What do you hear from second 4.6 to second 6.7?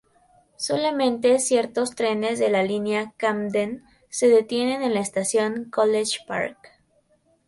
en la estación College Park.